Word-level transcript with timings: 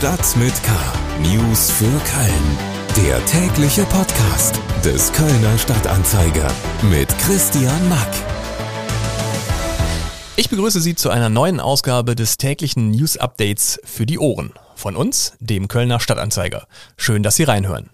Stadt 0.00 0.34
mit 0.38 0.54
K. 0.62 0.72
News 1.20 1.70
für 1.70 1.84
Köln. 1.84 3.06
Der 3.06 3.22
tägliche 3.26 3.82
Podcast 3.82 4.58
des 4.82 5.12
Kölner 5.12 5.58
Stadtanzeiger 5.58 6.50
mit 6.90 7.06
Christian 7.18 7.86
Mack. 7.90 8.08
Ich 10.36 10.48
begrüße 10.48 10.80
Sie 10.80 10.94
zu 10.94 11.10
einer 11.10 11.28
neuen 11.28 11.60
Ausgabe 11.60 12.16
des 12.16 12.38
täglichen 12.38 12.92
News 12.92 13.18
Updates 13.18 13.78
für 13.84 14.06
die 14.06 14.18
Ohren. 14.18 14.54
Von 14.74 14.96
uns, 14.96 15.34
dem 15.38 15.68
Kölner 15.68 16.00
Stadtanzeiger. 16.00 16.66
Schön, 16.96 17.22
dass 17.22 17.36
Sie 17.36 17.44
reinhören. 17.44 17.90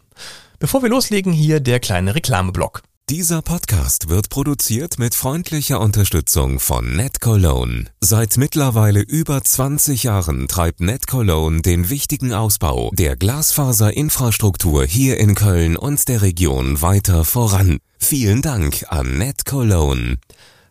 Bevor 0.60 0.82
wir 0.82 0.90
loslegen, 0.90 1.32
hier 1.32 1.58
der 1.58 1.80
kleine 1.80 2.14
Reklameblock. 2.14 2.82
Dieser 3.08 3.40
Podcast 3.40 4.08
wird 4.08 4.30
produziert 4.30 4.98
mit 4.98 5.14
freundlicher 5.14 5.80
Unterstützung 5.80 6.58
von 6.58 6.96
NetCologne. 6.96 7.84
Seit 8.00 8.36
mittlerweile 8.36 9.00
über 9.00 9.44
20 9.44 10.02
Jahren 10.02 10.48
treibt 10.48 10.80
NetCologne 10.80 11.62
den 11.62 11.88
wichtigen 11.88 12.32
Ausbau 12.32 12.90
der 12.92 13.14
Glasfaserinfrastruktur 13.14 14.84
hier 14.86 15.18
in 15.18 15.36
Köln 15.36 15.76
und 15.76 16.08
der 16.08 16.20
Region 16.20 16.82
weiter 16.82 17.24
voran. 17.24 17.78
Vielen 18.00 18.42
Dank 18.42 18.86
an 18.88 19.18
NetCologne. 19.18 20.16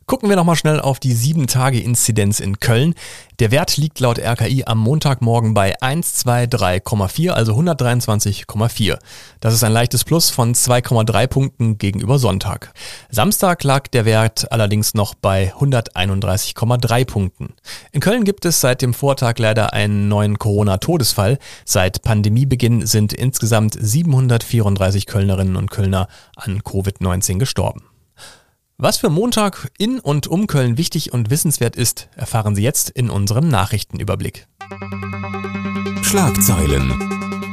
Gucken 0.07 0.29
wir 0.29 0.35
nochmal 0.35 0.55
schnell 0.55 0.79
auf 0.79 0.99
die 0.99 1.15
7-Tage-Inzidenz 1.15 2.39
in 2.39 2.59
Köln. 2.59 2.93
Der 3.39 3.49
Wert 3.49 3.75
liegt 3.77 3.99
laut 3.99 4.19
RKI 4.19 4.63
am 4.67 4.77
Montagmorgen 4.77 5.55
bei 5.55 5.75
123,4, 5.79 7.31
also 7.31 7.53
123,4. 7.53 8.99
Das 9.39 9.55
ist 9.55 9.63
ein 9.63 9.71
leichtes 9.71 10.03
Plus 10.03 10.29
von 10.29 10.53
2,3 10.53 11.25
Punkten 11.25 11.77
gegenüber 11.79 12.19
Sonntag. 12.19 12.71
Samstag 13.09 13.63
lag 13.63 13.87
der 13.87 14.05
Wert 14.05 14.51
allerdings 14.51 14.93
noch 14.93 15.15
bei 15.15 15.51
131,3 15.55 17.05
Punkten. 17.05 17.55
In 17.91 17.99
Köln 17.99 18.25
gibt 18.25 18.45
es 18.45 18.61
seit 18.61 18.83
dem 18.83 18.93
Vortag 18.93 19.39
leider 19.39 19.73
einen 19.73 20.07
neuen 20.07 20.37
Corona-Todesfall. 20.37 21.39
Seit 21.65 22.03
Pandemiebeginn 22.03 22.85
sind 22.85 23.11
insgesamt 23.11 23.75
734 23.79 25.07
Kölnerinnen 25.07 25.55
und 25.55 25.71
Kölner 25.71 26.07
an 26.35 26.61
Covid-19 26.61 27.39
gestorben. 27.39 27.81
Was 28.77 28.97
für 28.97 29.09
Montag 29.09 29.71
in 29.77 30.01
und 30.01 30.27
um 30.27 30.47
Köln 30.47 30.77
wichtig 30.77 31.13
und 31.13 31.29
wissenswert 31.29 31.77
ist, 31.77 32.09
erfahren 32.17 32.57
Sie 32.57 32.61
jetzt 32.61 32.89
in 32.89 33.09
unserem 33.09 33.47
Nachrichtenüberblick. 33.47 34.47
Schlagzeilen. 36.01 36.91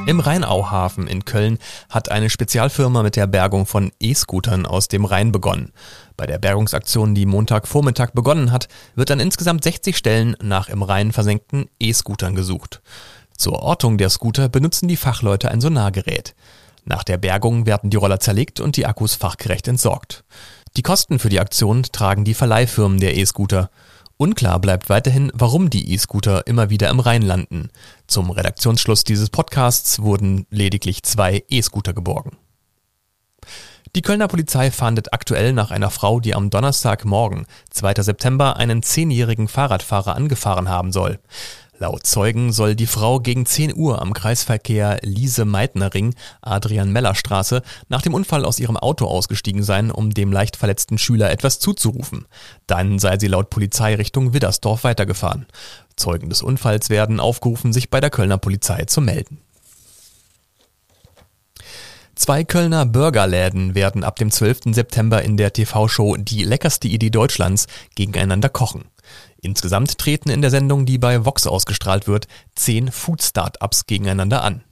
Im 0.09 0.19
Rheinauhafen 0.19 1.07
in 1.07 1.25
Köln 1.25 1.59
hat 1.89 2.11
eine 2.11 2.29
Spezialfirma 2.29 3.05
mit 3.05 3.15
der 3.15 3.29
Bergung 3.29 3.67
von 3.67 3.93
E-Scootern 4.01 4.67
aus 4.67 4.89
dem 4.89 5.05
Rhein 5.05 5.31
begonnen. 5.31 5.73
Bei 6.17 6.27
der 6.27 6.39
Bergungsaktion, 6.39 7.15
die 7.15 7.25
Montagvormittag 7.25 8.11
begonnen 8.11 8.51
hat, 8.51 8.67
wird 8.97 9.13
an 9.13 9.21
insgesamt 9.21 9.63
60 9.63 9.97
Stellen 9.97 10.37
nach 10.43 10.69
im 10.69 10.83
Rhein 10.83 11.13
versenkten 11.13 11.71
E-Scootern 11.79 12.35
gesucht. 12.35 12.83
Zur 13.39 13.63
Ortung 13.63 13.97
der 13.97 14.11
Scooter 14.11 14.49
benutzen 14.49 14.89
die 14.89 14.97
Fachleute 14.97 15.53
ein 15.53 15.61
Sonargerät. 15.61 16.35
Nach 16.85 17.05
der 17.05 17.17
Bergung 17.17 17.65
werden 17.65 17.91
die 17.91 17.97
Roller 17.97 18.19
zerlegt 18.19 18.59
und 18.59 18.77
die 18.77 18.87
Akkus 18.87 19.15
fachgerecht 19.15 19.69
entsorgt. 19.69 20.25
Die 20.77 20.83
Kosten 20.83 21.19
für 21.19 21.29
die 21.29 21.41
Aktion 21.41 21.83
tragen 21.83 22.25
die 22.25 22.33
Verleihfirmen 22.33 22.99
der 22.99 23.15
E-Scooter. 23.19 23.71
Unklar 24.17 24.59
bleibt 24.59 24.89
weiterhin, 24.89 25.31
warum 25.35 25.69
die 25.69 25.93
E-Scooter 25.93 26.47
immer 26.47 26.71
wieder 26.71 26.89
im 26.89 26.99
Rhein 26.99 27.21
landen. 27.21 27.69
Zum 28.07 28.31
Redaktionsschluss 28.31 29.05
dieses 29.05 29.29
Podcasts 29.29 30.01
wurden 30.01 30.47
lediglich 30.49 31.03
zwei 31.03 31.45
E-Scooter 31.49 31.93
geborgen. 31.93 32.39
Die 33.95 34.01
Kölner 34.01 34.29
Polizei 34.29 34.71
fahndet 34.71 35.13
aktuell 35.13 35.53
nach 35.53 35.71
einer 35.71 35.91
Frau, 35.91 36.21
die 36.21 36.35
am 36.35 36.49
Donnerstagmorgen, 36.49 37.45
2. 37.69 38.03
September, 38.03 38.57
einen 38.57 38.83
zehnjährigen 38.83 39.49
Fahrradfahrer 39.49 40.17
angefahren 40.17 40.71
haben 40.71 40.93
soll. 40.93 41.19
Laut 41.83 42.07
Zeugen 42.07 42.53
soll 42.53 42.77
die 42.77 42.87
Frau 42.87 43.19
gegen 43.19 43.45
10 43.45 43.75
Uhr 43.75 44.01
am 44.01 44.13
Kreisverkehr 44.13 45.01
Liese-Meitner-Ring, 45.03 46.15
Adrian-Meller-Straße, 46.41 47.61
nach 47.89 48.03
dem 48.03 48.15
Unfall 48.15 48.45
aus 48.45 48.61
ihrem 48.61 48.77
Auto 48.77 49.07
ausgestiegen 49.07 49.65
sein, 49.65 49.91
um 49.91 50.11
dem 50.11 50.31
leicht 50.31 50.55
verletzten 50.55 50.97
Schüler 50.97 51.33
etwas 51.33 51.59
zuzurufen. 51.59 52.27
Dann 52.69 53.01
sei 53.01 53.19
sie 53.19 53.27
laut 53.27 53.51
Polizei 53.51 53.97
Richtung 53.97 54.33
Widdersdorf 54.33 54.85
weitergefahren. 54.85 55.47
Zeugen 55.97 56.29
des 56.29 56.43
Unfalls 56.43 56.89
werden 56.89 57.19
aufgerufen, 57.19 57.73
sich 57.73 57.91
bei 57.91 58.01
der 58.01 58.11
Kölner 58.11 58.39
Polizei 58.39 58.85
zu 58.85 59.01
melden. 59.01 59.41
Zwei 62.15 62.45
Kölner 62.45 62.87
Burgerläden 62.87 63.75
werden 63.75 64.05
ab 64.05 64.15
dem 64.15 64.31
12. 64.31 64.73
September 64.73 65.23
in 65.23 65.37
der 65.37 65.53
TV-Show 65.53 66.15
Die 66.17 66.45
leckerste 66.45 66.87
Idee 66.87 67.11
Deutschlands 67.11 67.67
gegeneinander 67.97 68.51
kochen. 68.51 68.85
Insgesamt 69.45 69.99
treten 69.99 70.31
in 70.31 70.41
der 70.41 70.53
Sendung, 70.53 70.87
die 70.87 70.99
bei 70.99 71.25
Vox 71.25 71.49
ausgestrahlt 71.49 72.07
wird, 72.07 72.29
zehn 72.55 72.93
Food-Startups 72.93 73.87
gegeneinander 73.87 74.45
an. 74.45 74.63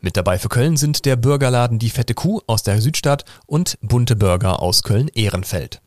Mit 0.00 0.16
dabei 0.16 0.38
für 0.38 0.48
Köln 0.48 0.78
sind 0.78 1.04
der 1.04 1.16
Burgerladen 1.16 1.78
Die 1.78 1.90
Fette 1.90 2.14
Kuh 2.14 2.40
aus 2.46 2.62
der 2.62 2.80
Südstadt 2.80 3.26
und 3.46 3.76
Bunte 3.82 4.16
Burger 4.16 4.60
aus 4.60 4.82
Köln-Ehrenfeld. 4.82 5.82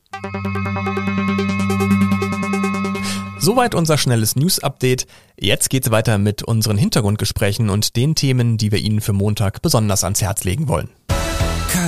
Soweit 3.40 3.74
unser 3.74 3.98
schnelles 3.98 4.36
News-Update. 4.36 5.08
Jetzt 5.40 5.72
geht's 5.72 5.90
weiter 5.90 6.20
mit 6.20 6.44
unseren 6.44 6.78
Hintergrundgesprächen 6.78 7.72
und 7.72 7.96
den 7.96 8.14
Themen, 8.14 8.58
die 8.58 8.72
wir 8.72 8.80
Ihnen 8.80 9.02
für 9.02 9.14
Montag 9.14 9.64
besonders 9.64 10.04
ans 10.04 10.22
Herz 10.22 10.44
legen 10.44 10.68
wollen. 10.68 10.90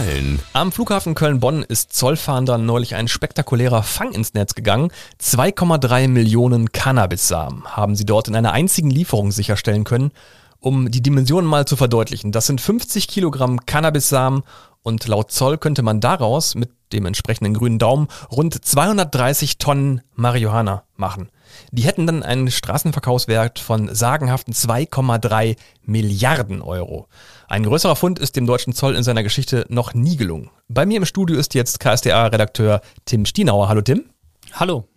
Köln. 0.10 0.40
Am 0.54 0.72
Flughafen 0.72 1.14
Köln-Bonn 1.14 1.62
ist 1.62 1.94
Zollfahndern 1.94 2.66
neulich 2.66 2.96
ein 2.96 3.08
spektakulärer 3.08 3.84
Fang 3.84 4.12
ins 4.12 4.34
Netz 4.34 4.56
gegangen. 4.56 4.92
2,3 5.22 6.08
Millionen 6.08 6.72
Cannabis-Samen 6.72 7.66
haben 7.66 7.96
sie 7.96 8.06
dort 8.06 8.28
in 8.28 8.36
einer 8.36 8.52
einzigen 8.52 8.90
Lieferung 8.90 9.32
sicherstellen 9.32 9.84
können. 9.84 10.12
Um 10.60 10.90
die 10.90 11.02
Dimensionen 11.02 11.48
mal 11.48 11.66
zu 11.66 11.76
verdeutlichen, 11.76 12.32
das 12.32 12.48
sind 12.48 12.60
50 12.60 13.08
Kilogramm 13.08 13.66
Cannabis-Samen 13.66 14.44
und 14.82 15.08
laut 15.08 15.32
Zoll 15.32 15.58
könnte 15.58 15.84
man 15.84 16.02
daraus 16.02 16.56
mit 16.56 16.72
dem 16.92 17.06
entsprechenden 17.06 17.54
grünen 17.54 17.78
Daumen 17.78 18.08
rund 18.32 18.66
230 18.66 19.60
Tonnen 19.60 20.02
Marihuana 20.16 20.84
machen. 20.96 21.30
Die 21.72 21.84
hätten 21.84 22.08
dann 22.08 22.24
einen 22.24 22.52
Straßenverkaufswert 22.52 23.60
von 23.60 23.94
sagenhaften 23.94 24.54
2,3 24.54 25.56
Milliarden 25.84 26.62
Euro. 26.62 27.08
Ein 27.48 27.64
größerer 27.64 27.96
Fund 27.96 28.20
ist 28.20 28.36
dem 28.36 28.46
deutschen 28.46 28.74
Zoll 28.74 28.96
in 28.96 29.04
seiner 29.04 29.24
Geschichte 29.24 29.66
noch 29.70 29.94
nie 29.94 30.18
gelungen. 30.18 30.50
Bei 30.68 30.86
mir 30.86 30.98
im 30.98 31.06
Studio 31.06 31.38
ist 31.38 31.54
jetzt 31.54 31.80
KSDA-Redakteur 31.80 32.82
Tim 33.06 33.26
Stienauer. 33.26 33.70
Hallo 33.70 33.82
Tim. 33.82 34.06
Hallo. 34.54 34.88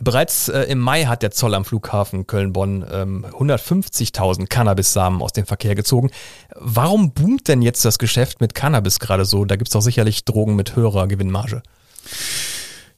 Bereits 0.00 0.48
äh, 0.48 0.62
im 0.62 0.78
Mai 0.78 1.04
hat 1.04 1.22
der 1.22 1.30
Zoll 1.30 1.54
am 1.54 1.64
Flughafen 1.64 2.26
Köln-Bonn 2.26 2.84
ähm, 2.90 3.26
150.000 3.26 4.46
Cannabis-Samen 4.48 5.22
aus 5.22 5.32
dem 5.32 5.46
Verkehr 5.46 5.74
gezogen. 5.74 6.10
Warum 6.56 7.12
boomt 7.12 7.48
denn 7.48 7.62
jetzt 7.62 7.84
das 7.84 7.98
Geschäft 7.98 8.40
mit 8.40 8.54
Cannabis 8.54 8.98
gerade 8.98 9.24
so? 9.24 9.44
Da 9.44 9.56
gibt's 9.56 9.72
doch 9.72 9.80
sicherlich 9.80 10.24
Drogen 10.24 10.56
mit 10.56 10.76
höherer 10.76 11.06
Gewinnmarge. 11.06 11.62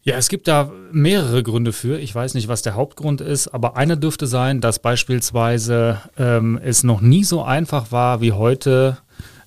Ja, 0.04 0.16
es 0.16 0.28
gibt 0.28 0.48
da 0.48 0.72
mehrere 0.90 1.44
Gründe 1.44 1.72
für. 1.72 1.98
Ich 2.00 2.12
weiß 2.12 2.34
nicht, 2.34 2.48
was 2.48 2.62
der 2.62 2.74
Hauptgrund 2.74 3.20
ist, 3.20 3.48
aber 3.48 3.76
einer 3.76 3.94
dürfte 3.94 4.26
sein, 4.26 4.60
dass 4.60 4.80
beispielsweise 4.80 6.00
ähm, 6.18 6.58
es 6.62 6.82
noch 6.82 7.00
nie 7.00 7.22
so 7.22 7.42
einfach 7.44 7.92
war 7.92 8.20
wie 8.20 8.32
heute, 8.32 8.98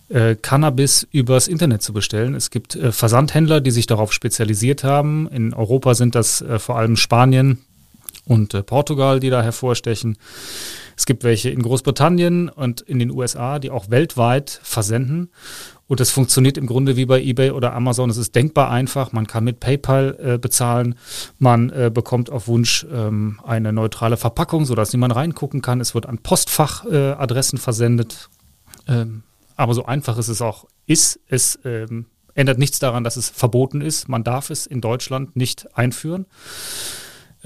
äh, 0.07 0.35
Cannabis 0.35 1.05
übers 1.11 1.49
Internet 1.49 1.81
zu 1.81 1.91
bestellen. 1.91 2.35
Es 2.35 2.51
gibt 2.51 2.75
äh, 2.75 2.93
Versandhändler, 2.93 3.59
die 3.59 3.71
sich 3.71 3.85
darauf 3.85 4.13
spezialisiert 4.13 4.85
haben. 4.85 5.27
In 5.27 5.53
Europa 5.53 5.93
sind 5.93 6.15
das 6.15 6.41
äh, 6.41 6.57
vor 6.57 6.77
allem 6.77 6.95
Spanien 6.95 7.59
und 8.25 8.53
äh, 8.53 8.63
Portugal, 8.63 9.19
die 9.19 9.29
da 9.29 9.41
hervorstechen. 9.41 10.17
Es 10.97 11.05
gibt 11.05 11.23
welche 11.23 11.49
in 11.49 11.61
Großbritannien 11.61 12.49
und 12.49 12.81
in 12.81 12.99
den 12.99 13.11
USA, 13.11 13.59
die 13.59 13.71
auch 13.71 13.89
weltweit 13.89 14.59
versenden. 14.63 15.29
Und 15.87 15.99
das 15.99 16.09
funktioniert 16.09 16.57
im 16.57 16.65
Grunde 16.65 16.95
wie 16.95 17.05
bei 17.05 17.21
eBay 17.21 17.51
oder 17.51 17.73
Amazon. 17.73 18.09
Es 18.09 18.17
ist 18.17 18.33
denkbar 18.33 18.71
einfach. 18.71 19.11
Man 19.11 19.27
kann 19.27 19.43
mit 19.43 19.59
PayPal 19.59 20.17
äh, 20.19 20.37
bezahlen. 20.37 20.95
Man 21.37 21.69
äh, 21.69 21.91
bekommt 21.93 22.31
auf 22.31 22.47
Wunsch 22.47 22.85
ähm, 22.91 23.39
eine 23.45 23.71
neutrale 23.71 24.17
Verpackung, 24.17 24.65
sodass 24.65 24.93
niemand 24.93 25.15
reingucken 25.15 25.61
kann. 25.61 25.81
Es 25.81 25.93
wird 25.93 26.07
an 26.07 26.17
Postfachadressen 26.17 27.59
äh, 27.59 27.61
versendet. 27.61 28.29
Ähm, 28.87 29.23
aber 29.55 29.73
so 29.73 29.85
einfach 29.85 30.17
es 30.17 30.41
auch 30.41 30.65
ist, 30.87 31.19
es 31.29 31.59
ähm, 31.63 32.05
ändert 32.33 32.59
nichts 32.59 32.79
daran, 32.79 33.03
dass 33.03 33.15
es 33.15 33.29
verboten 33.29 33.81
ist. 33.81 34.09
Man 34.09 34.23
darf 34.23 34.49
es 34.49 34.67
in 34.67 34.81
Deutschland 34.81 35.35
nicht 35.35 35.77
einführen. 35.77 36.25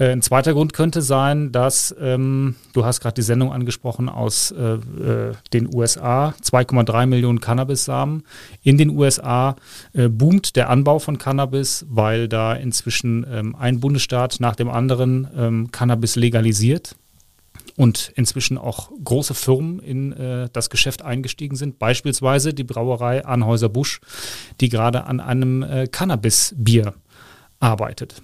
Äh, 0.00 0.12
ein 0.12 0.22
zweiter 0.22 0.54
Grund 0.54 0.72
könnte 0.72 1.02
sein, 1.02 1.52
dass 1.52 1.94
ähm, 2.00 2.56
du 2.72 2.84
hast 2.84 3.00
gerade 3.00 3.14
die 3.14 3.22
Sendung 3.22 3.52
angesprochen 3.52 4.08
aus 4.08 4.50
äh, 4.50 4.74
äh, 4.74 5.34
den 5.52 5.72
USA, 5.72 6.34
2,3 6.42 7.06
Millionen 7.06 7.40
Cannabis-Samen. 7.40 8.24
In 8.62 8.78
den 8.78 8.90
USA 8.90 9.56
äh, 9.92 10.08
boomt 10.08 10.56
der 10.56 10.70
Anbau 10.70 10.98
von 10.98 11.18
Cannabis, 11.18 11.86
weil 11.88 12.28
da 12.28 12.54
inzwischen 12.54 13.26
ähm, 13.30 13.54
ein 13.54 13.80
Bundesstaat 13.80 14.40
nach 14.40 14.56
dem 14.56 14.70
anderen 14.70 15.28
ähm, 15.36 15.70
Cannabis 15.70 16.16
legalisiert 16.16 16.96
und 17.76 18.12
inzwischen 18.16 18.56
auch 18.56 18.90
große 19.04 19.34
Firmen 19.34 19.80
in 19.80 20.12
äh, 20.12 20.48
das 20.50 20.70
Geschäft 20.70 21.02
eingestiegen 21.02 21.56
sind. 21.56 21.78
Beispielsweise 21.78 22.54
die 22.54 22.64
Brauerei 22.64 23.26
Anhäuser-Busch, 23.26 24.00
die 24.62 24.70
gerade 24.70 25.04
an 25.04 25.20
einem 25.20 25.62
äh, 25.62 25.86
Cannabis-Bier 25.86 26.94
arbeitet. 27.58 28.22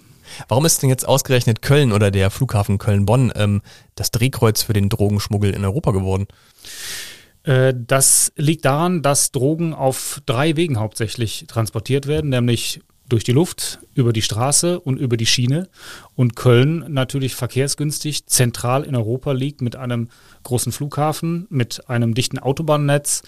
Warum 0.48 0.64
ist 0.64 0.82
denn 0.82 0.90
jetzt 0.90 1.06
ausgerechnet 1.06 1.62
Köln 1.62 1.92
oder 1.92 2.10
der 2.10 2.30
Flughafen 2.30 2.78
Köln-Bonn 2.78 3.32
ähm, 3.36 3.62
das 3.94 4.10
Drehkreuz 4.10 4.62
für 4.62 4.72
den 4.72 4.88
Drogenschmuggel 4.88 5.54
in 5.54 5.64
Europa 5.64 5.92
geworden? 5.92 6.26
Äh, 7.44 7.74
das 7.76 8.32
liegt 8.36 8.64
daran, 8.64 9.02
dass 9.02 9.32
Drogen 9.32 9.72
auf 9.72 10.20
drei 10.26 10.56
Wegen 10.56 10.78
hauptsächlich 10.78 11.46
transportiert 11.48 12.06
werden, 12.06 12.30
nämlich 12.30 12.80
durch 13.08 13.24
die 13.24 13.32
Luft, 13.32 13.78
über 13.94 14.12
die 14.12 14.22
Straße 14.22 14.80
und 14.80 14.98
über 14.98 15.16
die 15.16 15.26
Schiene. 15.26 15.68
Und 16.14 16.34
Köln 16.34 16.84
natürlich 16.88 17.34
verkehrsgünstig 17.34 18.26
zentral 18.26 18.82
in 18.82 18.96
Europa 18.96 19.32
liegt 19.32 19.62
mit 19.62 19.76
einem 19.76 20.08
großen 20.42 20.72
Flughafen, 20.72 21.46
mit 21.48 21.88
einem 21.88 22.14
dichten 22.14 22.38
Autobahnnetz 22.38 23.22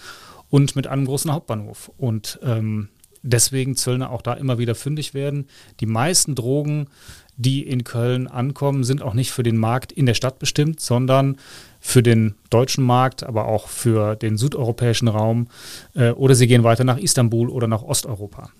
und 0.50 0.74
mit 0.76 0.86
einem 0.86 1.04
großen 1.04 1.32
Hauptbahnhof. 1.32 1.92
Und 1.96 2.40
ähm, 2.42 2.88
deswegen 3.22 3.76
Zöllner 3.76 4.10
auch 4.10 4.22
da 4.22 4.34
immer 4.34 4.58
wieder 4.58 4.74
fündig 4.74 5.14
werden. 5.14 5.46
Die 5.80 5.86
meisten 5.86 6.34
Drogen, 6.34 6.88
die 7.36 7.66
in 7.66 7.84
Köln 7.84 8.26
ankommen, 8.26 8.84
sind 8.84 9.02
auch 9.02 9.14
nicht 9.14 9.30
für 9.30 9.42
den 9.42 9.56
Markt 9.56 9.92
in 9.92 10.06
der 10.06 10.14
Stadt 10.14 10.38
bestimmt, 10.38 10.80
sondern 10.80 11.36
für 11.80 12.02
den 12.02 12.34
deutschen 12.50 12.84
Markt, 12.84 13.22
aber 13.22 13.46
auch 13.46 13.68
für 13.68 14.16
den 14.16 14.36
südeuropäischen 14.36 15.08
Raum 15.08 15.48
äh, 15.94 16.10
oder 16.10 16.34
sie 16.34 16.46
gehen 16.46 16.64
weiter 16.64 16.84
nach 16.84 16.98
Istanbul 16.98 17.48
oder 17.48 17.68
nach 17.68 17.82
Osteuropa. 17.82 18.50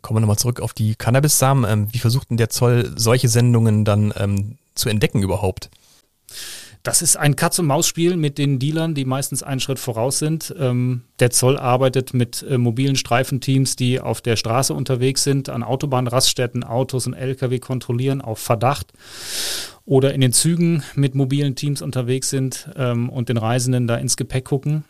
Kommen 0.00 0.16
wir 0.16 0.20
nochmal 0.20 0.38
zurück 0.38 0.60
auf 0.60 0.72
die 0.72 0.94
Cannabis-Samen. 0.94 1.64
Ähm, 1.70 1.88
wie 1.92 1.98
versucht 1.98 2.30
denn 2.30 2.36
der 2.36 2.50
Zoll 2.50 2.92
solche 2.96 3.28
Sendungen 3.28 3.84
dann 3.84 4.12
ähm, 4.16 4.58
zu 4.74 4.88
entdecken 4.88 5.22
überhaupt? 5.22 5.70
Das 6.84 7.00
ist 7.00 7.16
ein 7.16 7.34
Katz-und-Maus-Spiel 7.34 8.14
mit 8.16 8.36
den 8.36 8.58
Dealern, 8.58 8.94
die 8.94 9.06
meistens 9.06 9.42
einen 9.42 9.58
Schritt 9.58 9.78
voraus 9.78 10.18
sind. 10.18 10.54
Ähm, 10.58 11.00
der 11.18 11.30
Zoll 11.30 11.56
arbeitet 11.56 12.12
mit 12.12 12.44
äh, 12.48 12.58
mobilen 12.58 12.94
Streifenteams, 12.94 13.74
die 13.74 14.00
auf 14.00 14.20
der 14.20 14.36
Straße 14.36 14.74
unterwegs 14.74 15.24
sind, 15.24 15.48
an 15.48 15.62
Autobahnraststätten 15.62 16.62
Autos 16.62 17.06
und 17.06 17.14
Lkw 17.14 17.58
kontrollieren 17.58 18.20
auf 18.20 18.38
Verdacht 18.38 18.92
oder 19.86 20.12
in 20.12 20.20
den 20.20 20.34
Zügen 20.34 20.82
mit 20.94 21.14
mobilen 21.14 21.56
Teams 21.56 21.80
unterwegs 21.80 22.28
sind 22.28 22.68
ähm, 22.76 23.08
und 23.08 23.30
den 23.30 23.38
Reisenden 23.38 23.86
da 23.86 23.96
ins 23.96 24.18
Gepäck 24.18 24.44
gucken. 24.44 24.84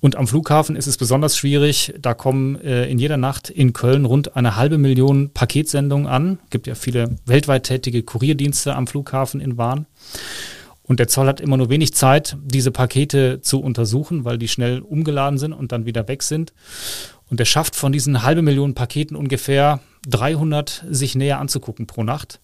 Und 0.00 0.16
am 0.16 0.26
Flughafen 0.26 0.74
ist 0.74 0.86
es 0.86 0.96
besonders 0.96 1.36
schwierig. 1.36 1.92
Da 2.00 2.14
kommen 2.14 2.58
äh, 2.62 2.86
in 2.86 2.98
jeder 2.98 3.18
Nacht 3.18 3.50
in 3.50 3.74
Köln 3.74 4.06
rund 4.06 4.36
eine 4.36 4.56
halbe 4.56 4.78
Million 4.78 5.32
Paketsendungen 5.34 6.06
an. 6.06 6.38
Es 6.44 6.50
gibt 6.50 6.66
ja 6.66 6.74
viele 6.74 7.18
weltweit 7.26 7.64
tätige 7.64 8.02
Kurierdienste 8.02 8.74
am 8.74 8.86
Flughafen 8.86 9.42
in 9.42 9.58
Wahn. 9.58 9.84
Und 10.92 11.00
der 11.00 11.08
Zoll 11.08 11.26
hat 11.26 11.40
immer 11.40 11.56
nur 11.56 11.70
wenig 11.70 11.94
Zeit, 11.94 12.36
diese 12.44 12.70
Pakete 12.70 13.40
zu 13.40 13.62
untersuchen, 13.62 14.26
weil 14.26 14.36
die 14.36 14.46
schnell 14.46 14.80
umgeladen 14.80 15.38
sind 15.38 15.54
und 15.54 15.72
dann 15.72 15.86
wieder 15.86 16.06
weg 16.06 16.22
sind. 16.22 16.52
Und 17.30 17.40
er 17.40 17.46
schafft 17.46 17.76
von 17.76 17.92
diesen 17.92 18.24
halbe 18.24 18.42
Millionen 18.42 18.74
Paketen 18.74 19.16
ungefähr 19.16 19.80
300 20.06 20.84
sich 20.90 21.14
näher 21.14 21.40
anzugucken 21.40 21.86
pro 21.86 22.04
Nacht. 22.04 22.40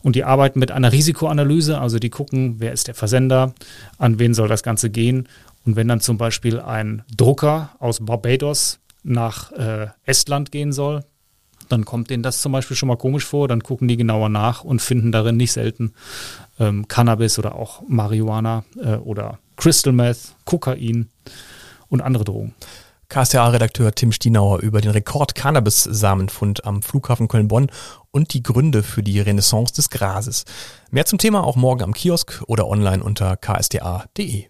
Und 0.00 0.16
die 0.16 0.24
arbeiten 0.24 0.60
mit 0.60 0.70
einer 0.70 0.92
Risikoanalyse, 0.92 1.78
also 1.78 1.98
die 1.98 2.08
gucken, 2.08 2.54
wer 2.58 2.72
ist 2.72 2.88
der 2.88 2.94
Versender, 2.94 3.52
an 3.98 4.18
wen 4.18 4.32
soll 4.32 4.48
das 4.48 4.62
Ganze 4.62 4.88
gehen. 4.88 5.28
Und 5.66 5.76
wenn 5.76 5.86
dann 5.86 6.00
zum 6.00 6.16
Beispiel 6.16 6.60
ein 6.60 7.02
Drucker 7.14 7.76
aus 7.80 8.02
Barbados 8.02 8.78
nach 9.02 9.52
äh, 9.52 9.88
Estland 10.06 10.50
gehen 10.52 10.72
soll, 10.72 11.04
dann 11.68 11.84
kommt 11.84 12.10
denen 12.10 12.22
das 12.22 12.40
zum 12.40 12.52
Beispiel 12.52 12.76
schon 12.76 12.88
mal 12.88 12.96
komisch 12.96 13.24
vor, 13.24 13.48
dann 13.48 13.62
gucken 13.62 13.88
die 13.88 13.96
genauer 13.96 14.28
nach 14.28 14.64
und 14.64 14.80
finden 14.80 15.12
darin 15.12 15.36
nicht 15.36 15.52
selten 15.52 15.92
ähm, 16.58 16.88
Cannabis 16.88 17.38
oder 17.38 17.54
auch 17.54 17.82
Marihuana 17.88 18.64
äh, 18.82 18.96
oder 18.96 19.38
Crystal 19.56 19.92
Meth, 19.92 20.34
Kokain 20.44 21.08
und 21.88 22.00
andere 22.00 22.24
Drogen. 22.24 22.54
KSTA-Redakteur 23.08 23.94
Tim 23.94 24.12
Stienauer 24.12 24.60
über 24.60 24.80
den 24.80 24.90
Rekord-Cannabis-Samenfund 24.90 26.64
am 26.64 26.82
Flughafen 26.82 27.28
Köln-Bonn 27.28 27.70
und 28.10 28.34
die 28.34 28.42
Gründe 28.42 28.82
für 28.82 29.02
die 29.02 29.20
Renaissance 29.20 29.74
des 29.74 29.90
Grases. 29.90 30.44
Mehr 30.90 31.06
zum 31.06 31.18
Thema 31.18 31.44
auch 31.44 31.56
morgen 31.56 31.82
am 31.82 31.92
Kiosk 31.92 32.42
oder 32.46 32.66
online 32.66 33.04
unter 33.04 33.36
ksta.de. 33.36 34.46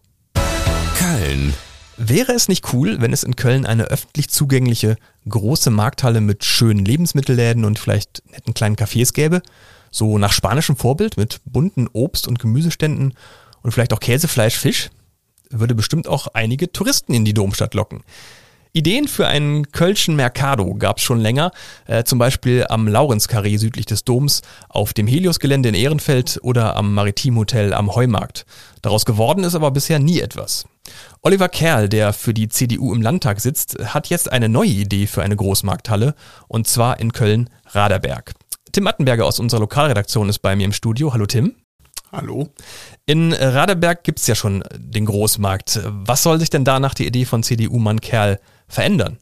Köln. 0.99 1.55
Wäre 1.97 2.33
es 2.33 2.49
nicht 2.49 2.73
cool, 2.73 3.01
wenn 3.01 3.13
es 3.13 3.23
in 3.23 3.37
Köln 3.37 3.67
eine 3.67 3.85
öffentlich 3.85 4.29
zugängliche 4.29 4.97
große 5.29 5.71
Markthalle 5.71 6.21
mit 6.21 6.45
schönen 6.45 6.85
Lebensmittelläden 6.85 7.65
und 7.65 7.79
vielleicht 7.79 8.23
netten 8.31 8.55
kleinen 8.55 8.77
Cafés 8.77 9.13
gäbe? 9.13 9.43
So 9.91 10.19
nach 10.19 10.33
spanischem 10.33 10.77
Vorbild 10.77 11.17
mit 11.17 11.41
bunten 11.45 11.89
Obst- 11.89 12.27
und 12.27 12.41
Gemüseständen 12.41 13.15
und 13.63 13.71
vielleicht 13.71 13.93
auch 13.93 14.01
Käse, 14.01 14.27
Fleisch, 14.27 14.57
Fisch? 14.57 14.91
Würde 15.51 15.75
bestimmt 15.77 16.09
auch 16.09 16.27
einige 16.29 16.73
Touristen 16.73 17.15
in 17.15 17.25
die 17.25 17.35
Domstadt 17.35 17.75
locken. 17.75 18.03
Ideen 18.77 19.07
für 19.07 19.29
einen 19.29 19.71
Kölschen 19.71 20.17
Mercado 20.17 20.75
gab 20.75 20.99
es 20.99 21.05
schon 21.05 21.21
länger, 21.21 21.53
äh, 21.87 22.03
zum 22.03 22.19
Beispiel 22.19 22.67
am 22.69 22.89
Laurenzkarree 22.89 23.57
südlich 23.57 23.87
des 23.87 24.03
Doms, 24.03 24.43
auf 24.69 24.93
dem 24.93 25.07
Helios-Gelände 25.07 25.69
in 25.69 25.77
Ehrenfeld 25.77 26.41
oder 26.43 26.75
am 26.75 26.93
Maritimhotel 26.93 27.73
am 27.73 27.95
Heumarkt. 27.95 28.47
Daraus 28.83 29.05
geworden 29.05 29.45
ist 29.45 29.55
aber 29.55 29.71
bisher 29.71 30.01
nie 30.01 30.19
etwas. 30.19 30.65
Oliver 31.23 31.49
Kerl, 31.49 31.89
der 31.89 32.13
für 32.13 32.35
die 32.35 32.49
CDU 32.49 32.93
im 32.93 33.01
Landtag 33.01 33.41
sitzt, 33.41 33.79
hat 33.79 34.09
jetzt 34.09 34.33
eine 34.33 34.49
neue 34.49 34.71
Idee 34.71 35.07
für 35.07 35.23
eine 35.23 35.37
Großmarkthalle 35.37 36.17
und 36.49 36.67
zwar 36.67 36.99
in 36.99 37.13
Köln-Raderberg. 37.13 38.33
Tim 38.73 38.89
Attenberger 38.89 39.25
aus 39.25 39.39
unserer 39.39 39.61
Lokalredaktion 39.61 40.29
ist 40.29 40.41
bei 40.41 40.57
mir 40.57 40.65
im 40.65 40.73
Studio. 40.73 41.13
Hallo 41.13 41.27
Tim. 41.27 41.55
Hallo. 42.11 42.49
In 43.07 43.33
Radeberg 43.33 44.03
gibt's 44.03 44.27
ja 44.27 44.35
schon 44.35 44.65
den 44.77 45.07
Großmarkt. 45.07 45.81
Was 45.85 46.25
soll 46.25 46.41
sich 46.41 46.51
denn 46.51 46.65
da 46.65 46.81
nach 46.81 46.95
der 46.95 47.07
Idee 47.07 47.25
von 47.25 47.45
CDU-Mann 47.45 48.01
Kerl 48.01 48.41
verändern? 48.75 49.19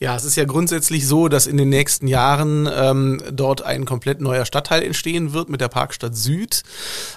Ja, 0.00 0.16
es 0.16 0.24
ist 0.24 0.36
ja 0.36 0.44
grundsätzlich 0.44 1.06
so, 1.06 1.28
dass 1.28 1.46
in 1.46 1.56
den 1.56 1.68
nächsten 1.68 2.08
Jahren 2.08 2.68
ähm, 2.70 3.22
dort 3.32 3.62
ein 3.62 3.84
komplett 3.84 4.20
neuer 4.20 4.44
Stadtteil 4.44 4.82
entstehen 4.82 5.32
wird 5.32 5.48
mit 5.48 5.60
der 5.60 5.68
Parkstadt 5.68 6.16
Süd. 6.16 6.64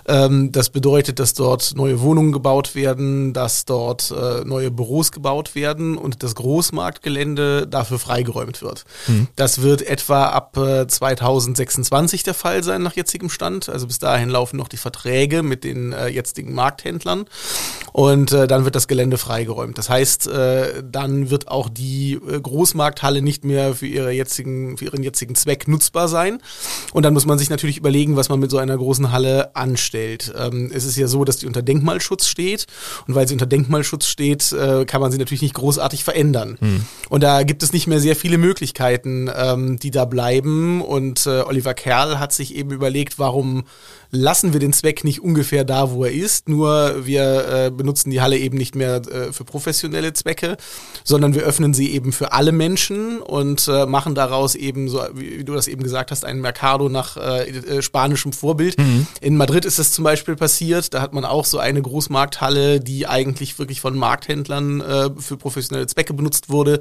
Ähm, 0.08 0.52
das 0.52 0.70
bedeutet, 0.70 1.18
dass 1.20 1.34
dort 1.34 1.74
neue 1.76 2.00
Wohnungen 2.02 2.32
gebaut 2.32 2.76
werden, 2.76 3.34
dass 3.34 3.66
dort 3.66 4.12
äh, 4.12 4.46
neue 4.46 4.72
Büros 4.72 5.12
gebaut 5.12 5.54
werden 5.54 5.98
und 5.98 6.22
das 6.22 6.36
Großmarktgelände 6.36 7.68
dafür 7.68 8.00
freigeräumt 8.00 8.62
wird. 8.62 8.86
Hm. 9.08 9.28
Das 9.36 9.62
wird 9.62 9.82
etwa 9.82 10.28
ab 10.28 10.56
äh, 10.56 10.88
2026 10.88 12.24
der 12.24 12.36
Fall 12.36 12.64
sein 12.64 12.84
nach 12.84 12.96
jetzigem 12.96 13.30
Stand. 13.30 13.70
Also 13.70 13.88
bis 13.88 14.00
dahin 14.00 14.30
laufen 14.30 14.56
noch 14.56 14.70
die 14.70 14.78
Verträge 14.78 15.44
mit 15.44 15.66
den 15.66 15.92
äh, 15.94 16.08
jetzigen 16.08 16.54
Markthändlern 16.54 17.26
und 17.92 18.32
äh, 18.32 18.48
dann 18.48 18.64
wird 18.64 18.76
das 18.76 18.88
Gelände 18.88 19.18
freigeräumt. 19.18 19.78
Das 19.78 19.90
heißt, 19.90 20.28
äh, 20.28 20.84
dann 20.84 21.32
wird 21.32 21.50
auch 21.50 21.70
die 21.70 22.14
äh, 22.14 22.40
Großmarkt 22.40 22.77
Großmarkthalle 22.78 23.22
nicht 23.22 23.44
mehr 23.44 23.74
für, 23.74 23.88
ihre 23.88 24.12
jetzigen, 24.12 24.78
für 24.78 24.86
ihren 24.86 25.02
jetzigen 25.04 25.36
Zweck 25.36 25.68
nutzbar 25.68 26.08
sein. 26.08 26.40
Und 26.94 27.04
dann 27.04 27.14
muss 27.14 27.26
man 27.26 27.40
sich 27.40 27.50
natürlich 27.50 27.78
überlegen, 27.78 28.16
was 28.16 28.30
man 28.30 28.40
mit 28.40 28.52
so 28.52 28.58
einer 28.58 28.78
großen 28.78 29.12
Halle 29.12 29.56
anstellt. 29.56 30.32
Ähm, 30.38 30.72
es 30.74 30.86
ist 30.86 30.96
ja 30.96 31.08
so, 31.08 31.26
dass 31.26 31.38
die 31.38 31.48
unter 31.48 31.64
Denkmalschutz 31.64 32.28
steht. 32.28 32.68
Und 33.08 33.16
weil 33.16 33.28
sie 33.28 33.34
unter 33.34 33.48
Denkmalschutz 33.48 34.06
steht, 34.06 34.52
äh, 34.52 34.86
kann 34.86 35.02
man 35.02 35.12
sie 35.12 35.18
natürlich 35.18 35.42
nicht 35.42 35.56
großartig 35.56 36.04
verändern. 36.04 36.58
Hm. 36.60 36.86
Und 37.10 37.24
da 37.24 37.44
gibt 37.44 37.64
es 37.64 37.74
nicht 37.74 37.88
mehr 37.88 38.00
sehr 38.00 38.16
viele 38.16 38.38
Möglichkeiten, 38.38 39.30
ähm, 39.36 39.80
die 39.80 39.92
da 39.92 40.06
bleiben. 40.06 40.82
Und 40.82 41.26
äh, 41.26 41.42
Oliver 41.42 41.74
Kerl 41.74 42.20
hat 42.20 42.32
sich 42.32 42.56
eben 42.56 42.72
überlegt, 42.72 43.18
warum 43.18 43.64
lassen 44.12 44.54
wir 44.54 44.60
den 44.60 44.74
Zweck 44.74 45.04
nicht 45.04 45.22
ungefähr 45.22 45.64
da, 45.64 45.92
wo 45.92 46.06
er 46.06 46.12
ist, 46.12 46.50
nur 46.50 47.06
wir 47.06 47.66
äh, 47.66 47.72
benutzen 47.72 48.10
die 48.10 48.22
Halle 48.22 48.38
eben 48.38 48.58
nicht 48.58 48.76
mehr 48.76 49.02
äh, 49.08 49.34
für 49.34 49.44
professionelle 49.44 50.14
Zwecke, 50.14 50.58
sondern 51.04 51.36
wir 51.36 51.44
öffnen 51.44 51.74
sie 51.74 51.92
eben 51.92 52.12
für 52.12 52.32
alle 52.32 52.52
Menschen 52.52 53.20
und 53.22 53.68
äh, 53.68 53.86
machen 53.86 54.16
daraus 54.16 54.56
eben, 54.56 54.90
so 54.90 55.02
wie, 55.14 55.40
wie, 55.40 55.44
du 55.44 55.54
das 55.54 55.68
eben 55.68 55.84
gesagt 55.84 56.12
hast, 56.12 56.26
ein 56.26 56.40
Mercado 56.40 56.90
nach 56.90 57.18
äh, 57.18 57.50
äh, 57.50 57.82
spanischem 57.82 58.32
Vorbild. 58.32 58.78
Mhm. 58.78 59.08
In 59.22 59.38
Madrid 59.38 59.66
ist 59.66 59.80
das 59.80 59.92
zum 59.92 60.04
Beispiel 60.04 60.36
passiert, 60.36 60.94
da 60.94 61.02
hat 61.02 61.14
man 61.14 61.26
auch 61.26 61.46
so 61.46 61.60
eine 61.60 61.82
Großmarkthalle, 61.82 62.80
die 62.80 63.08
eigentlich 63.08 63.60
wirklich 63.60 63.82
von 63.82 63.98
Markthändlern 63.98 64.82
äh, 64.82 65.10
für 65.18 65.38
professionelle 65.38 65.88
Zwecke 65.88 66.14
benutzt 66.14 66.50
wurde, 66.50 66.80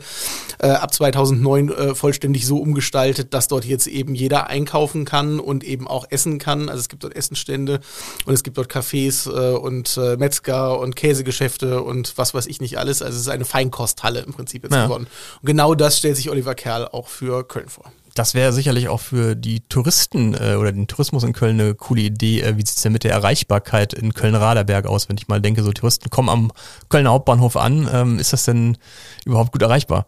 ab 0.59 0.92
2009 0.92 1.95
vollständig 1.95 2.47
so 2.47 2.59
umgestaltet, 2.59 3.35
dass 3.35 3.49
dort 3.49 3.64
jetzt 3.64 3.87
eben 3.87 4.14
jeder 4.14 4.49
einkaufen 4.49 5.04
kann 5.04 5.40
und 5.40 5.64
eben 5.64 5.87
auch 5.87 6.06
essen 6.11 6.38
kann. 6.38 6.68
Also 6.68 6.80
es 6.80 6.88
gibt 6.88 7.04
dort 7.04 7.15
Essenstände 7.16 7.80
und 8.25 8.35
es 8.35 8.42
gibt 8.42 8.58
dort 8.58 8.70
Cafés 8.70 9.28
äh, 9.28 9.56
und 9.56 9.96
äh, 9.96 10.16
Metzger 10.16 10.78
und 10.78 10.96
Käsegeschäfte 10.96 11.82
und 11.82 12.16
was 12.16 12.35
weiß 12.35 12.46
ich 12.46 12.61
nicht 12.61 12.78
alles. 12.78 13.02
Also 13.02 13.16
es 13.16 13.23
ist 13.23 13.28
eine 13.28 13.44
Feinkosthalle 13.44 14.20
im 14.20 14.32
Prinzip 14.32 14.64
jetzt 14.64 14.75
ja. 14.75 14.85
geworden. 14.85 15.06
Und 15.40 15.46
genau 15.46 15.75
das 15.75 15.99
stellt 15.99 16.16
sich 16.16 16.30
Oliver 16.30 16.54
Kerl 16.54 16.88
auch 16.88 17.08
für 17.08 17.46
Köln 17.46 17.68
vor. 17.68 17.92
Das 18.16 18.32
wäre 18.32 18.50
sicherlich 18.52 18.88
auch 18.88 19.00
für 19.00 19.35
die 19.37 19.61
Touristen 19.61 20.35
äh, 20.35 20.54
oder 20.54 20.73
den 20.73 20.87
Tourismus 20.87 21.23
in 21.23 21.35
Köln 21.35 21.61
eine 21.61 21.75
coole 21.75 22.00
Idee. 22.00 22.40
Äh, 22.40 22.56
wie 22.56 22.62
sieht 22.62 22.76
es 22.76 22.82
denn 22.82 22.92
mit 22.92 23.04
der 23.04 23.12
Erreichbarkeit 23.12 23.92
in 23.92 24.14
Köln-Raderberg 24.14 24.87
aus? 24.87 25.11
Wenn 25.11 25.18
ich 25.18 25.28
mal 25.28 25.42
denke, 25.42 25.62
so 25.62 25.70
Touristen 25.73 26.08
kommen 26.08 26.30
am 26.30 26.50
Kölner 26.88 27.11
Hauptbahnhof 27.11 27.56
an, 27.56 27.88
ähm, 27.92 28.18
ist 28.18 28.32
das 28.32 28.44
denn 28.44 28.78
überhaupt 29.26 29.52
gut 29.52 29.61
erreichbar? 29.61 30.06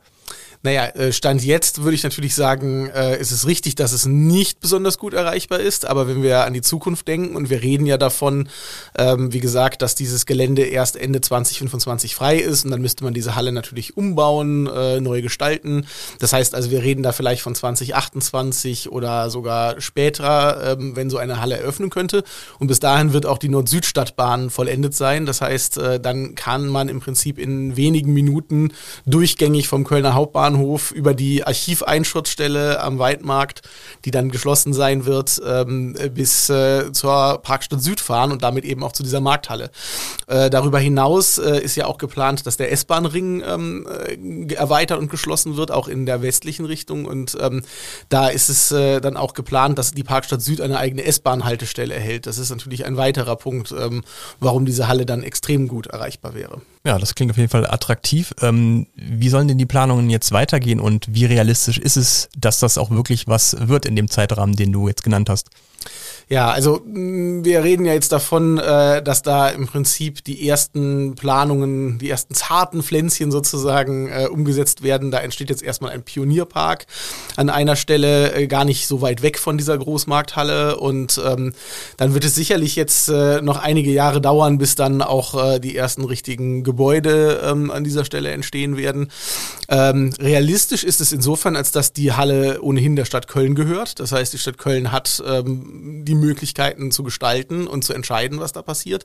Naja, 0.62 0.86
äh, 0.86 1.12
Stand 1.12 1.44
jetzt 1.44 1.84
würde 1.84 1.94
ich 1.94 2.02
natürlich 2.02 2.34
sagen, 2.34 2.90
äh, 2.90 3.20
ist 3.20 3.30
es 3.30 3.46
richtig, 3.46 3.76
dass 3.76 3.92
es 3.92 4.06
nicht 4.06 4.58
besonders 4.60 4.98
gut 4.98 5.14
erreichbar 5.14 5.60
ist. 5.60 5.86
Aber 5.86 6.08
wenn 6.08 6.22
wir 6.22 6.44
an 6.44 6.52
die 6.52 6.62
Zukunft 6.62 7.06
denken 7.06 7.36
und 7.36 7.48
wir 7.48 7.62
reden 7.62 7.86
ja 7.86 7.96
davon, 7.96 8.48
ähm, 8.96 9.32
wie 9.32 9.38
gesagt, 9.38 9.82
dass 9.82 9.94
dieses 9.94 10.26
Gelände 10.26 10.62
erst 10.62 10.96
Ende 10.96 11.20
2025 11.20 12.16
frei 12.16 12.38
ist 12.38 12.64
und 12.64 12.72
dann 12.72 12.82
müsste 12.82 13.04
man 13.04 13.14
diese 13.14 13.36
Halle 13.36 13.52
natürlich 13.52 13.96
umbauen, 13.96 14.66
äh, 14.66 15.00
neu 15.00 15.22
gestalten. 15.22 15.86
Das 16.18 16.32
heißt 16.32 16.56
also, 16.56 16.72
wir 16.72 16.82
reden 16.82 17.04
da 17.04 17.12
vielleicht 17.12 17.42
von 17.42 17.54
2028 17.54 18.90
oder 18.90 19.30
sogar 19.30 19.80
später, 19.80 20.72
ähm, 20.72 20.96
wenn 20.96 21.08
so 21.08 21.18
eine 21.18 21.40
Halle 21.40 21.56
eröffnen 21.56 21.90
könnte. 21.90 22.24
Und 22.58 22.66
bis 22.66 22.80
dahin 22.80 23.12
wird 23.12 23.26
auch 23.26 23.38
die 23.38 23.48
Nord-Süd-Stadtbahn 23.48 24.50
vollendet 24.50 24.94
sein. 24.94 25.24
Das 25.24 25.40
heißt, 25.40 25.78
dann 26.02 26.34
kann 26.34 26.66
man 26.68 26.88
im 26.88 27.00
Prinzip 27.00 27.38
in 27.38 27.76
wenigen 27.76 28.12
Minuten 28.12 28.72
durchgängig 29.06 29.68
vom 29.68 29.84
Kölner 29.84 30.14
Hauptbahnhof 30.14 30.47
Bahnhof 30.48 30.92
über 30.92 31.12
die 31.12 31.44
Archiveinschutzstelle 31.44 32.80
am 32.80 32.98
Weidmarkt, 32.98 33.60
die 34.06 34.10
dann 34.10 34.30
geschlossen 34.30 34.72
sein 34.72 35.04
wird, 35.04 35.40
ähm, 35.46 35.94
bis 36.14 36.48
äh, 36.48 36.90
zur 36.92 37.40
Parkstadt 37.42 37.82
Süd 37.82 38.00
fahren 38.00 38.32
und 38.32 38.42
damit 38.42 38.64
eben 38.64 38.82
auch 38.82 38.92
zu 38.92 39.02
dieser 39.02 39.20
Markthalle. 39.20 39.70
Äh, 40.26 40.48
darüber 40.48 40.78
hinaus 40.78 41.36
äh, 41.36 41.60
ist 41.60 41.76
ja 41.76 41.84
auch 41.84 41.98
geplant, 41.98 42.46
dass 42.46 42.56
der 42.56 42.72
S-Bahn-Ring 42.72 43.42
ähm, 43.46 43.86
äh, 43.86 44.54
erweitert 44.54 44.98
und 44.98 45.10
geschlossen 45.10 45.58
wird, 45.58 45.70
auch 45.70 45.86
in 45.86 46.06
der 46.06 46.22
westlichen 46.22 46.64
Richtung. 46.64 47.04
Und 47.04 47.36
ähm, 47.40 47.62
da 48.08 48.28
ist 48.28 48.48
es 48.48 48.72
äh, 48.72 49.00
dann 49.00 49.18
auch 49.18 49.34
geplant, 49.34 49.78
dass 49.78 49.92
die 49.92 50.04
Parkstadt 50.04 50.40
Süd 50.40 50.62
eine 50.62 50.78
eigene 50.78 51.04
S-Bahn-Haltestelle 51.04 51.92
erhält. 51.92 52.26
Das 52.26 52.38
ist 52.38 52.48
natürlich 52.48 52.86
ein 52.86 52.96
weiterer 52.96 53.36
Punkt, 53.36 53.74
ähm, 53.78 54.02
warum 54.40 54.64
diese 54.64 54.88
Halle 54.88 55.04
dann 55.04 55.22
extrem 55.22 55.68
gut 55.68 55.88
erreichbar 55.88 56.34
wäre. 56.34 56.62
Ja, 56.84 56.98
das 56.98 57.14
klingt 57.14 57.30
auf 57.30 57.36
jeden 57.36 57.50
Fall 57.50 57.66
attraktiv. 57.66 58.34
Ähm, 58.40 58.86
wie 58.94 59.28
sollen 59.28 59.48
denn 59.48 59.58
die 59.58 59.66
Planungen 59.66 60.10
jetzt 60.10 60.32
weitergehen 60.32 60.80
und 60.80 61.06
wie 61.12 61.24
realistisch 61.24 61.78
ist 61.78 61.96
es, 61.96 62.28
dass 62.36 62.60
das 62.60 62.78
auch 62.78 62.90
wirklich 62.90 63.26
was 63.26 63.56
wird 63.68 63.84
in 63.84 63.96
dem 63.96 64.10
Zeitrahmen, 64.10 64.56
den 64.56 64.72
du 64.72 64.88
jetzt 64.88 65.02
genannt 65.02 65.28
hast? 65.28 65.50
Ja, 66.30 66.50
also 66.50 66.82
mm, 66.84 67.42
wir 67.44 67.64
reden 67.64 67.86
ja 67.86 67.94
jetzt 67.94 68.12
davon, 68.12 68.58
äh, 68.58 69.02
dass 69.02 69.22
da 69.22 69.48
im 69.48 69.66
Prinzip 69.66 70.22
die 70.24 70.46
ersten 70.46 71.14
Planungen, 71.14 71.98
die 71.98 72.10
ersten 72.10 72.34
zarten 72.34 72.82
Pflänzchen 72.82 73.30
sozusagen 73.30 74.08
äh, 74.08 74.26
umgesetzt 74.26 74.82
werden. 74.82 75.10
Da 75.10 75.20
entsteht 75.20 75.48
jetzt 75.48 75.62
erstmal 75.62 75.92
ein 75.92 76.02
Pionierpark 76.02 76.86
an 77.36 77.48
einer 77.48 77.76
Stelle 77.76 78.34
äh, 78.34 78.46
gar 78.46 78.66
nicht 78.66 78.86
so 78.86 79.00
weit 79.00 79.22
weg 79.22 79.38
von 79.38 79.56
dieser 79.56 79.78
Großmarkthalle 79.78 80.76
und 80.76 81.18
ähm, 81.24 81.54
dann 81.96 82.12
wird 82.12 82.26
es 82.26 82.34
sicherlich 82.34 82.76
jetzt 82.76 83.08
äh, 83.08 83.40
noch 83.40 83.56
einige 83.56 83.90
Jahre 83.90 84.20
dauern, 84.20 84.58
bis 84.58 84.74
dann 84.74 85.00
auch 85.00 85.54
äh, 85.54 85.58
die 85.60 85.76
ersten 85.76 86.04
richtigen 86.04 86.62
Gebäude 86.62 87.40
ähm, 87.42 87.70
an 87.70 87.84
dieser 87.84 88.04
Stelle 88.04 88.30
entstehen 88.32 88.76
werden. 88.76 89.10
Ähm, 89.70 90.12
realistisch 90.20 90.84
ist 90.84 91.00
es 91.00 91.12
insofern, 91.12 91.56
als 91.56 91.72
dass 91.72 91.94
die 91.94 92.12
Halle 92.12 92.60
ohnehin 92.60 92.96
der 92.96 93.06
Stadt 93.06 93.28
Köln 93.28 93.54
gehört. 93.54 93.98
Das 93.98 94.12
heißt, 94.12 94.34
die 94.34 94.38
Stadt 94.38 94.58
Köln 94.58 94.92
hat 94.92 95.22
ähm, 95.26 96.04
die 96.04 96.17
Möglichkeiten 96.20 96.90
zu 96.90 97.02
gestalten 97.02 97.66
und 97.66 97.84
zu 97.84 97.92
entscheiden, 97.92 98.40
was 98.40 98.52
da 98.52 98.62
passiert. 98.62 99.04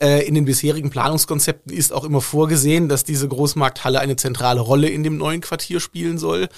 Äh, 0.00 0.26
in 0.26 0.34
den 0.34 0.44
bisherigen 0.44 0.90
Planungskonzepten 0.90 1.72
ist 1.72 1.92
auch 1.92 2.04
immer 2.04 2.20
vorgesehen, 2.20 2.88
dass 2.88 3.04
diese 3.04 3.28
Großmarkthalle 3.28 4.00
eine 4.00 4.16
zentrale 4.16 4.60
Rolle 4.60 4.88
in 4.88 5.02
dem 5.02 5.16
neuen 5.16 5.40
Quartier 5.40 5.80
spielen 5.80 6.18
soll. 6.18 6.48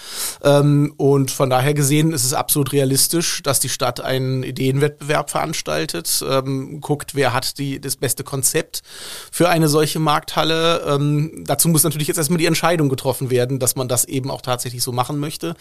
Ähm, 0.42 0.95
und 0.97 1.30
von 1.30 1.50
daher 1.50 1.75
gesehen 1.75 2.12
ist 2.12 2.25
es 2.25 2.35
absolut 2.35 2.73
realistisch, 2.73 3.42
dass 3.42 3.61
die 3.61 3.69
Stadt 3.69 4.00
einen 4.00 4.42
Ideenwettbewerb 4.42 5.30
veranstaltet, 5.30 6.25
ähm, 6.28 6.80
guckt, 6.80 7.14
wer 7.14 7.33
hat 7.33 7.59
die, 7.59 7.80
das 7.80 7.97
beste 7.97 8.25
Konzept 8.25 8.83
für 9.30 9.49
eine 9.49 9.69
solche 9.69 9.99
Markthalle. 9.99 10.85
Ähm, 10.87 11.45
dazu 11.47 11.69
muss 11.69 11.85
natürlich 11.85 12.09
jetzt 12.09 12.19
erstmal 12.19 12.38
die 12.38 12.47
Entscheidung 12.47 12.88
getroffen 12.88 13.30
werden, 13.30 13.59
dass 13.59 13.76
man 13.76 13.88
das 13.88 14.04
eben 14.04 14.30
auch 14.30 14.42
tatsächlich 14.42 14.83
so 14.83 14.92
machen 14.92 15.19
möchte. 15.19 15.54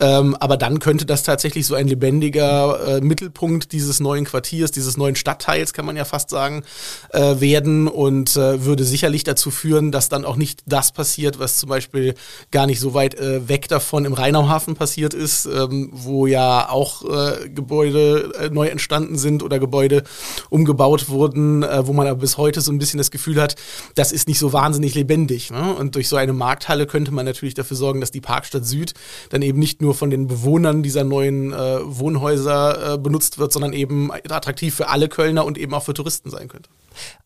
Aber 0.00 0.56
dann 0.56 0.78
könnte 0.78 1.06
das 1.06 1.22
tatsächlich 1.22 1.66
so 1.66 1.74
ein 1.74 1.88
lebendiger 1.88 2.98
äh, 2.98 3.00
Mittelpunkt 3.00 3.67
dieses 3.72 4.00
neuen 4.00 4.24
Quartiers, 4.24 4.70
dieses 4.70 4.96
neuen 4.96 5.16
Stadtteils, 5.16 5.72
kann 5.72 5.86
man 5.86 5.96
ja 5.96 6.04
fast 6.04 6.30
sagen, 6.30 6.64
äh, 7.10 7.40
werden 7.40 7.88
und 7.88 8.36
äh, 8.36 8.64
würde 8.64 8.84
sicherlich 8.84 9.24
dazu 9.24 9.50
führen, 9.50 9.92
dass 9.92 10.08
dann 10.08 10.24
auch 10.24 10.36
nicht 10.36 10.62
das 10.66 10.92
passiert, 10.92 11.38
was 11.38 11.58
zum 11.58 11.68
Beispiel 11.68 12.14
gar 12.50 12.66
nicht 12.66 12.80
so 12.80 12.94
weit 12.94 13.14
äh, 13.14 13.48
weg 13.48 13.68
davon 13.68 14.04
im 14.04 14.12
Rheinauhafen 14.12 14.74
passiert 14.74 15.14
ist, 15.14 15.46
ähm, 15.46 15.90
wo 15.92 16.26
ja 16.26 16.68
auch 16.68 17.04
äh, 17.04 17.48
Gebäude 17.48 18.32
äh, 18.38 18.50
neu 18.50 18.68
entstanden 18.68 19.18
sind 19.18 19.42
oder 19.42 19.58
Gebäude 19.58 20.02
umgebaut 20.50 21.08
wurden, 21.08 21.62
äh, 21.62 21.86
wo 21.86 21.92
man 21.92 22.06
aber 22.06 22.20
bis 22.20 22.38
heute 22.38 22.60
so 22.60 22.72
ein 22.72 22.78
bisschen 22.78 22.98
das 22.98 23.10
Gefühl 23.10 23.40
hat, 23.40 23.56
das 23.94 24.12
ist 24.12 24.28
nicht 24.28 24.38
so 24.38 24.52
wahnsinnig 24.52 24.94
lebendig. 24.94 25.50
Ne? 25.50 25.74
Und 25.74 25.94
durch 25.94 26.08
so 26.08 26.16
eine 26.16 26.32
Markthalle 26.32 26.86
könnte 26.86 27.12
man 27.12 27.24
natürlich 27.24 27.54
dafür 27.54 27.76
sorgen, 27.76 28.00
dass 28.00 28.10
die 28.10 28.20
Parkstadt 28.20 28.64
Süd 28.64 28.94
dann 29.30 29.42
eben 29.42 29.58
nicht 29.58 29.82
nur 29.82 29.94
von 29.94 30.10
den 30.10 30.26
Bewohnern 30.26 30.82
dieser 30.82 31.04
neuen 31.04 31.52
Wohnhäuser 31.52 32.98
benutzt 32.98 33.38
wird, 33.38 33.52
sondern 33.58 33.72
eben 33.72 34.12
attraktiv 34.12 34.72
für 34.72 34.86
alle 34.86 35.08
Kölner 35.08 35.44
und 35.44 35.58
eben 35.58 35.74
auch 35.74 35.82
für 35.82 35.92
Touristen 35.92 36.30
sein 36.30 36.46
könnte. 36.46 36.70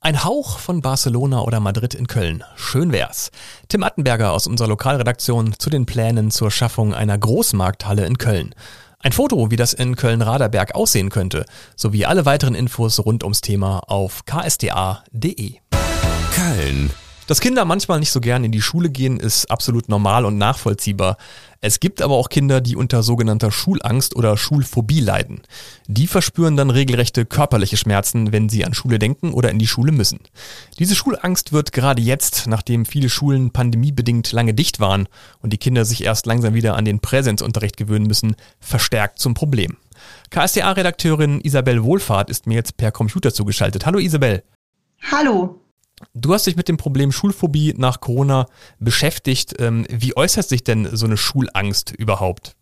Ein 0.00 0.24
Hauch 0.24 0.58
von 0.58 0.80
Barcelona 0.80 1.42
oder 1.42 1.60
Madrid 1.60 1.92
in 1.92 2.06
Köln. 2.06 2.42
Schön 2.56 2.90
wär's. 2.90 3.30
Tim 3.68 3.82
Attenberger 3.82 4.32
aus 4.32 4.46
unserer 4.46 4.68
Lokalredaktion 4.68 5.54
zu 5.58 5.68
den 5.68 5.84
Plänen 5.84 6.30
zur 6.30 6.50
Schaffung 6.50 6.94
einer 6.94 7.18
Großmarkthalle 7.18 8.06
in 8.06 8.16
Köln. 8.16 8.54
Ein 9.00 9.12
Foto, 9.12 9.50
wie 9.50 9.56
das 9.56 9.74
in 9.74 9.94
Köln-Raderberg 9.94 10.74
aussehen 10.74 11.10
könnte, 11.10 11.44
sowie 11.76 12.06
alle 12.06 12.24
weiteren 12.24 12.54
Infos 12.54 12.98
rund 13.04 13.24
ums 13.24 13.42
Thema 13.42 13.80
auf 13.88 14.24
ksda.de. 14.24 15.56
Köln. 16.34 16.90
Dass 17.28 17.40
Kinder 17.40 17.64
manchmal 17.64 18.00
nicht 18.00 18.10
so 18.10 18.20
gern 18.20 18.42
in 18.42 18.50
die 18.50 18.60
Schule 18.60 18.90
gehen, 18.90 19.20
ist 19.20 19.50
absolut 19.50 19.88
normal 19.88 20.24
und 20.24 20.38
nachvollziehbar. 20.38 21.16
Es 21.60 21.78
gibt 21.78 22.02
aber 22.02 22.16
auch 22.16 22.28
Kinder, 22.28 22.60
die 22.60 22.74
unter 22.74 23.04
sogenannter 23.04 23.52
Schulangst 23.52 24.16
oder 24.16 24.36
Schulphobie 24.36 24.98
leiden. 24.98 25.42
Die 25.86 26.08
verspüren 26.08 26.56
dann 26.56 26.70
regelrechte 26.70 27.24
körperliche 27.24 27.76
Schmerzen, 27.76 28.32
wenn 28.32 28.48
sie 28.48 28.64
an 28.64 28.74
Schule 28.74 28.98
denken 28.98 29.32
oder 29.32 29.50
in 29.50 29.60
die 29.60 29.68
Schule 29.68 29.92
müssen. 29.92 30.18
Diese 30.80 30.96
Schulangst 30.96 31.52
wird 31.52 31.72
gerade 31.72 32.02
jetzt, 32.02 32.48
nachdem 32.48 32.84
viele 32.84 33.08
Schulen 33.08 33.52
pandemiebedingt 33.52 34.32
lange 34.32 34.54
dicht 34.54 34.80
waren 34.80 35.06
und 35.40 35.52
die 35.52 35.58
Kinder 35.58 35.84
sich 35.84 36.02
erst 36.02 36.26
langsam 36.26 36.54
wieder 36.54 36.74
an 36.74 36.84
den 36.84 36.98
Präsenzunterricht 36.98 37.76
gewöhnen 37.76 38.08
müssen, 38.08 38.34
verstärkt 38.58 39.20
zum 39.20 39.34
Problem. 39.34 39.76
KSDA-Redakteurin 40.30 41.40
Isabel 41.40 41.84
Wohlfahrt 41.84 42.28
ist 42.28 42.48
mir 42.48 42.54
jetzt 42.54 42.76
per 42.76 42.90
Computer 42.90 43.32
zugeschaltet. 43.32 43.86
Hallo 43.86 44.00
Isabel. 44.00 44.42
Hallo. 45.12 45.60
Du 46.14 46.34
hast 46.34 46.46
dich 46.46 46.56
mit 46.56 46.68
dem 46.68 46.76
Problem 46.76 47.12
Schulphobie 47.12 47.74
nach 47.76 48.00
Corona 48.00 48.46
beschäftigt. 48.78 49.54
Ähm, 49.60 49.86
wie 49.88 50.16
äußert 50.16 50.48
sich 50.48 50.64
denn 50.64 50.88
so 50.92 51.06
eine 51.06 51.16
Schulangst 51.16 51.92
überhaupt? 51.92 52.56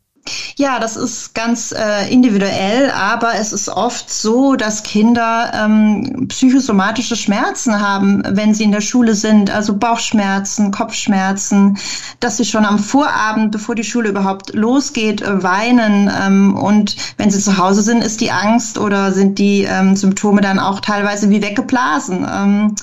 Ja, 0.57 0.79
das 0.79 0.97
ist 0.97 1.35
ganz 1.35 1.73
äh, 1.73 2.13
individuell, 2.13 2.91
aber 2.91 3.35
es 3.37 3.53
ist 3.55 3.71
oft 3.71 4.11
so, 4.11 4.55
dass 4.55 4.83
Kinder 4.83 5.51
ähm, 5.55 6.27
psychosomatische 6.29 7.17
Schmerzen 7.17 7.81
haben, 7.81 8.23
wenn 8.27 8.53
sie 8.53 8.65
in 8.65 8.73
der 8.73 8.83
Schule 8.83 9.15
sind, 9.15 9.51
also 9.51 9.75
Bauchschmerzen, 9.77 10.71
Kopfschmerzen, 10.73 11.79
dass 12.21 12.37
sie 12.37 12.45
schon 12.45 12.67
am 12.67 12.79
Vorabend, 12.79 13.53
bevor 13.53 13.75
die 13.75 13.85
Schule 13.85 14.11
überhaupt 14.11 14.55
losgeht, 14.55 15.23
äh, 15.23 15.43
weinen. 15.43 16.11
Ähm, 16.23 16.55
und 16.55 16.97
wenn 17.17 17.31
sie 17.31 17.41
zu 17.41 17.57
Hause 17.57 17.81
sind, 17.81 18.05
ist 18.05 18.21
die 18.21 18.31
Angst 18.31 18.77
oder 18.77 19.13
sind 19.13 19.39
die 19.39 19.63
ähm, 19.63 19.97
Symptome 19.97 20.43
dann 20.43 20.59
auch 20.59 20.81
teilweise 20.81 21.31
wie 21.31 21.43
weggeblasen. 21.43 22.77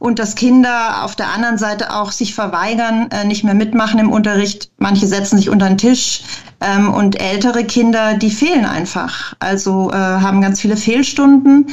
Und 0.00 0.18
dass 0.18 0.34
Kinder 0.34 1.04
auf 1.04 1.14
der 1.14 1.28
anderen 1.28 1.58
Seite 1.58 1.94
auch 1.94 2.10
sich 2.10 2.34
verweigern, 2.34 3.08
äh, 3.12 3.24
nicht 3.24 3.44
mehr 3.44 3.54
mitmachen 3.54 4.00
im 4.00 4.10
Unterricht. 4.10 4.72
Manche 4.78 5.06
setzen 5.06 5.36
sich 5.36 5.50
unter 5.50 5.68
den 5.68 5.78
Tisch 5.78 6.22
ähm, 6.60 6.92
und 6.92 7.20
ältere 7.20 7.64
Kinder, 7.64 8.14
die 8.14 8.30
fehlen 8.30 8.64
einfach. 8.64 9.34
Also 9.38 9.90
äh, 9.92 9.94
haben 9.94 10.40
ganz 10.40 10.60
viele 10.60 10.76
Fehlstunden. 10.76 11.68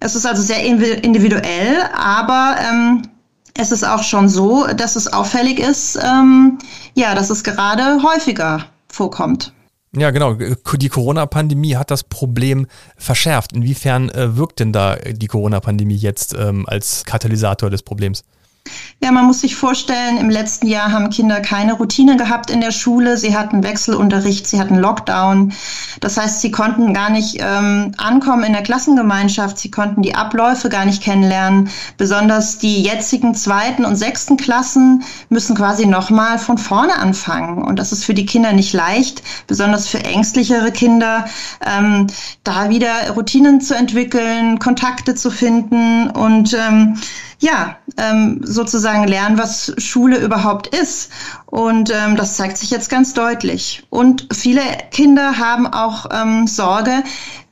Es 0.00 0.14
ist 0.14 0.26
also 0.26 0.42
sehr 0.42 0.64
individuell, 0.64 1.76
aber 1.94 2.56
ähm, 2.70 3.02
es 3.54 3.70
ist 3.70 3.84
auch 3.84 4.02
schon 4.02 4.28
so, 4.28 4.66
dass 4.66 4.96
es 4.96 5.12
auffällig 5.12 5.58
ist, 5.58 5.98
ähm, 6.02 6.58
ja, 6.94 7.14
dass 7.14 7.30
es 7.30 7.44
gerade 7.44 8.02
häufiger 8.02 8.64
vorkommt. 8.88 9.52
Ja, 9.94 10.10
genau. 10.10 10.34
Die 10.34 10.88
Corona-Pandemie 10.88 11.76
hat 11.76 11.90
das 11.90 12.02
Problem 12.04 12.66
verschärft. 12.96 13.52
Inwiefern 13.52 14.08
äh, 14.10 14.36
wirkt 14.36 14.60
denn 14.60 14.72
da 14.72 14.96
die 14.96 15.26
Corona-Pandemie 15.26 15.96
jetzt 15.96 16.34
ähm, 16.34 16.66
als 16.66 17.04
Katalysator 17.04 17.68
des 17.68 17.82
Problems? 17.82 18.24
Ja, 19.02 19.10
man 19.10 19.26
muss 19.26 19.40
sich 19.40 19.56
vorstellen, 19.56 20.16
im 20.16 20.30
letzten 20.30 20.68
Jahr 20.68 20.92
haben 20.92 21.10
Kinder 21.10 21.40
keine 21.40 21.72
Routine 21.72 22.16
gehabt 22.16 22.52
in 22.52 22.60
der 22.60 22.70
Schule. 22.70 23.16
Sie 23.16 23.36
hatten 23.36 23.64
Wechselunterricht, 23.64 24.46
sie 24.46 24.60
hatten 24.60 24.76
Lockdown. 24.76 25.52
Das 25.98 26.16
heißt, 26.16 26.40
sie 26.40 26.52
konnten 26.52 26.94
gar 26.94 27.10
nicht 27.10 27.38
ähm, 27.40 27.92
ankommen 27.96 28.44
in 28.44 28.52
der 28.52 28.62
Klassengemeinschaft. 28.62 29.58
Sie 29.58 29.72
konnten 29.72 30.02
die 30.02 30.14
Abläufe 30.14 30.68
gar 30.68 30.84
nicht 30.84 31.02
kennenlernen. 31.02 31.68
Besonders 31.96 32.58
die 32.58 32.80
jetzigen 32.80 33.34
zweiten 33.34 33.84
und 33.84 33.96
sechsten 33.96 34.36
Klassen 34.36 35.02
müssen 35.30 35.56
quasi 35.56 35.86
nochmal 35.86 36.38
von 36.38 36.56
vorne 36.56 36.96
anfangen. 36.96 37.60
Und 37.60 37.80
das 37.80 37.90
ist 37.90 38.04
für 38.04 38.14
die 38.14 38.26
Kinder 38.26 38.52
nicht 38.52 38.72
leicht, 38.72 39.24
besonders 39.48 39.88
für 39.88 39.98
ängstlichere 40.04 40.70
Kinder, 40.70 41.24
ähm, 41.66 42.06
da 42.44 42.68
wieder 42.68 43.10
Routinen 43.16 43.60
zu 43.60 43.74
entwickeln, 43.74 44.60
Kontakte 44.60 45.16
zu 45.16 45.32
finden 45.32 46.08
und 46.10 46.54
ähm, 46.54 46.96
ja, 47.42 47.76
ähm, 47.96 48.40
sozusagen 48.44 49.06
lernen, 49.08 49.36
was 49.36 49.74
Schule 49.76 50.18
überhaupt 50.18 50.68
ist. 50.68 51.10
Und 51.46 51.90
ähm, 51.90 52.14
das 52.16 52.36
zeigt 52.36 52.56
sich 52.56 52.70
jetzt 52.70 52.88
ganz 52.88 53.14
deutlich. 53.14 53.82
Und 53.90 54.28
viele 54.32 54.62
Kinder 54.92 55.38
haben 55.38 55.66
auch 55.66 56.06
ähm, 56.12 56.46
Sorge, 56.46 57.02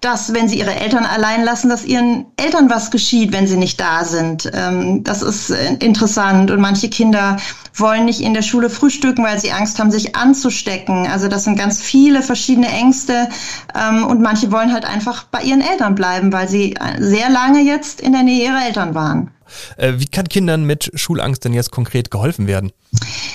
dass, 0.00 0.32
wenn 0.32 0.48
sie 0.48 0.60
ihre 0.60 0.76
Eltern 0.76 1.04
allein 1.04 1.44
lassen, 1.44 1.68
dass 1.68 1.84
ihren 1.84 2.26
Eltern 2.36 2.70
was 2.70 2.92
geschieht, 2.92 3.32
wenn 3.32 3.48
sie 3.48 3.56
nicht 3.56 3.80
da 3.80 4.04
sind. 4.04 4.48
Ähm, 4.54 5.02
das 5.02 5.22
ist 5.22 5.50
äh, 5.50 5.74
interessant. 5.80 6.52
Und 6.52 6.60
manche 6.60 6.88
Kinder 6.88 7.38
wollen 7.74 8.04
nicht 8.04 8.20
in 8.20 8.32
der 8.32 8.42
Schule 8.42 8.70
frühstücken, 8.70 9.24
weil 9.24 9.40
sie 9.40 9.50
Angst 9.50 9.80
haben, 9.80 9.90
sich 9.90 10.14
anzustecken. 10.14 11.08
Also 11.08 11.26
das 11.26 11.42
sind 11.44 11.58
ganz 11.58 11.82
viele 11.82 12.22
verschiedene 12.22 12.68
Ängste. 12.68 13.28
Ähm, 13.74 14.06
und 14.06 14.22
manche 14.22 14.52
wollen 14.52 14.72
halt 14.72 14.84
einfach 14.84 15.24
bei 15.24 15.42
ihren 15.42 15.60
Eltern 15.60 15.96
bleiben, 15.96 16.32
weil 16.32 16.48
sie 16.48 16.76
sehr 17.00 17.28
lange 17.28 17.60
jetzt 17.62 18.00
in 18.00 18.12
der 18.12 18.22
Nähe 18.22 18.44
ihrer 18.44 18.64
Eltern 18.64 18.94
waren. 18.94 19.32
Äh, 19.76 19.94
wie 19.96 20.06
kann 20.06 20.28
Kindern 20.28 20.64
mit 20.64 20.90
Schulangst 20.94 21.44
denn 21.44 21.52
jetzt 21.52 21.70
konkret 21.70 22.10
geholfen 22.10 22.46
werden? 22.46 22.72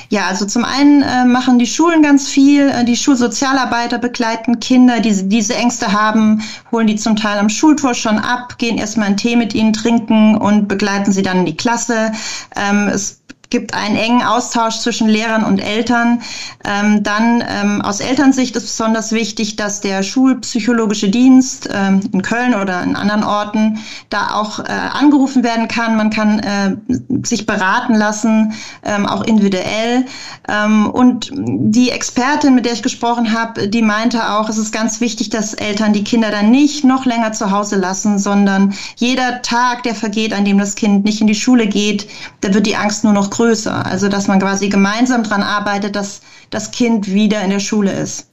Ja, 0.10 0.28
also 0.28 0.46
zum 0.46 0.66
einen 0.66 1.02
äh, 1.02 1.26
machen 1.26 1.60
die 1.60 1.68
Schulen 1.68 2.02
ganz 2.02 2.28
viel. 2.28 2.70
Äh, 2.70 2.86
die 2.86 2.98
Schulsozialarbeiter 2.98 3.98
begleiten 3.98 4.60
Kinder, 4.60 5.00
die 5.00 5.30
diese 5.30 5.56
Ängste 5.56 5.94
haben, 5.94 6.42
holen 6.72 6.88
die 6.88 6.98
zum 6.98 7.16
Teil 7.16 7.40
am 7.40 7.50
Schultor 7.50 7.94
schon 7.94 8.18
ab, 8.18 8.58
gehen 8.58 8.78
erstmal 8.78 9.08
einen 9.08 9.18
Tee 9.18 9.36
mit 9.36 9.54
ihnen 9.54 9.74
trinken 9.74 10.36
und 10.38 10.68
begleiten 10.68 11.12
sie 11.12 11.22
dann 11.22 11.40
in 11.40 11.46
die 11.46 11.58
Klasse. 11.58 12.12
Ähm, 12.56 12.90
es 12.90 13.22
gibt 13.50 13.74
einen 13.74 13.96
engen 13.96 14.22
Austausch 14.22 14.80
zwischen 14.80 15.08
Lehrern 15.08 15.44
und 15.44 15.60
Eltern. 15.60 16.22
Ähm, 16.64 17.04
dann 17.04 17.44
ähm, 17.48 17.82
aus 17.82 18.00
Elternsicht 18.00 18.56
ist 18.56 18.66
besonders 18.66 19.12
wichtig, 19.12 19.56
dass 19.56 19.82
der 19.82 20.04
Schulpsychologische 20.04 21.10
Dienst 21.10 21.70
ähm, 21.72 22.02
in 22.12 22.22
Köln 22.22 22.56
oder 22.56 22.84
in 22.84 22.96
anderen 22.96 23.24
Orten 23.24 23.80
da 24.10 24.36
auch 24.36 24.60
äh, 24.60 24.64
angerufen 24.72 25.44
werden 25.44 25.68
kann. 25.68 25.96
Man 25.98 26.10
kann 26.10 26.40
äh, 26.40 26.76
sich 27.24 27.46
beraten 27.46 27.96
lassen, 27.96 28.54
ähm, 28.84 29.06
auch 29.06 29.24
individuell. 29.24 30.06
Ähm, 30.48 30.90
und 30.90 31.32
die 31.34 31.92
Expertin, 31.92 32.56
mit 32.56 32.66
der 32.66 32.74
ich 32.74 32.84
gesprochen 32.84 33.34
habe, 33.34 33.68
die 33.68 33.82
meinte 33.82 34.32
auch, 34.32 34.50
es 34.50 34.58
ist 34.58 34.72
ganz 34.72 35.02
wichtig, 35.02 35.30
dass 35.30 35.54
Eltern 35.54 35.94
die 35.94 36.04
Kinder 36.04 36.32
dann 36.32 36.52
nicht 36.52 36.84
noch 36.84 37.06
länger 37.06 37.32
zu 37.32 37.52
Hause 37.52 37.76
lassen, 37.76 38.20
sondern 38.20 38.74
jeder 38.96 39.42
Tag, 39.42 39.84
der 39.84 39.96
vergeht, 39.96 40.34
an 40.34 40.46
dem 40.46 40.58
das 40.58 40.76
Kind 40.76 41.06
nicht 41.06 41.22
in 41.22 41.28
die 41.28 41.36
Schule 41.36 41.68
geht, 41.68 42.08
da 42.42 42.54
wird 42.54 42.66
die 42.66 42.76
Angst 42.76 43.04
nur 43.04 43.14
noch 43.14 43.30
größer. 43.36 43.86
Also 43.86 44.10
dass 44.10 44.28
man 44.28 44.40
quasi 44.40 44.70
gemeinsam 44.70 45.24
daran 45.24 45.44
arbeitet, 45.44 45.96
dass 45.96 46.22
das 46.50 46.72
Kind 46.72 47.08
wieder 47.08 47.42
in 47.42 47.50
der 47.50 47.60
Schule 47.60 47.92
ist. 47.92 48.28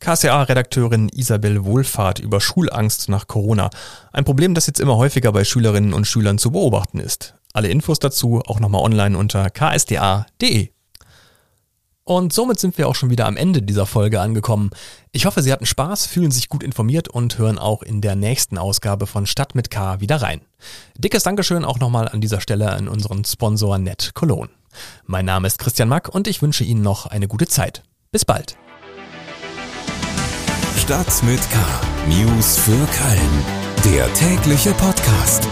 KCA-Redakteurin 0.00 1.08
Isabel 1.08 1.64
Wohlfahrt 1.64 2.18
über 2.18 2.40
Schulangst 2.40 3.08
nach 3.08 3.26
Corona. 3.26 3.70
Ein 4.12 4.24
Problem, 4.24 4.54
das 4.54 4.66
jetzt 4.66 4.80
immer 4.80 4.96
häufiger 4.96 5.32
bei 5.32 5.44
Schülerinnen 5.44 5.94
und 5.94 6.06
Schülern 6.06 6.38
zu 6.38 6.50
beobachten 6.50 6.98
ist. 6.98 7.34
Alle 7.54 7.68
Infos 7.68 7.98
dazu 7.98 8.42
auch 8.46 8.60
nochmal 8.60 8.82
online 8.82 9.16
unter 9.16 9.48
ksda.de. 9.48 10.75
Und 12.08 12.32
somit 12.32 12.60
sind 12.60 12.78
wir 12.78 12.86
auch 12.86 12.94
schon 12.94 13.10
wieder 13.10 13.26
am 13.26 13.36
Ende 13.36 13.62
dieser 13.62 13.84
Folge 13.84 14.20
angekommen. 14.20 14.70
Ich 15.10 15.26
hoffe, 15.26 15.42
Sie 15.42 15.52
hatten 15.52 15.66
Spaß, 15.66 16.06
fühlen 16.06 16.30
sich 16.30 16.48
gut 16.48 16.62
informiert 16.62 17.08
und 17.08 17.36
hören 17.36 17.58
auch 17.58 17.82
in 17.82 18.00
der 18.00 18.14
nächsten 18.14 18.58
Ausgabe 18.58 19.08
von 19.08 19.26
Stadt 19.26 19.56
mit 19.56 19.72
K 19.72 20.00
wieder 20.00 20.22
rein. 20.22 20.40
Dickes 20.96 21.24
Dankeschön 21.24 21.64
auch 21.64 21.80
nochmal 21.80 22.08
an 22.08 22.20
dieser 22.20 22.40
Stelle 22.40 22.70
an 22.70 22.86
unseren 22.86 23.24
Sponsor 23.24 23.78
Net 23.78 24.12
Cologne. 24.14 24.50
Mein 25.04 25.24
Name 25.24 25.48
ist 25.48 25.58
Christian 25.58 25.88
Mack 25.88 26.08
und 26.08 26.28
ich 26.28 26.42
wünsche 26.42 26.62
Ihnen 26.62 26.82
noch 26.82 27.06
eine 27.06 27.26
gute 27.26 27.48
Zeit. 27.48 27.82
Bis 28.12 28.24
bald. 28.24 28.56
Stadt 30.78 31.22
mit 31.24 31.40
K. 31.50 31.58
News 32.08 32.56
für 32.56 32.70
Köln. 32.70 33.44
Der 33.84 34.12
tägliche 34.14 34.70
Podcast. 34.74 35.48